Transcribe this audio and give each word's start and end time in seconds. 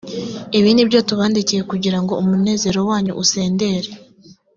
ibyo 0.57 0.71
ni 0.73 0.85
byo 0.87 0.99
tubandikiye 1.07 1.61
kugira 1.71 1.97
ngo 2.03 2.13
umunezero 2.21 2.79
wanyu 2.89 3.13
usendere 3.23 3.89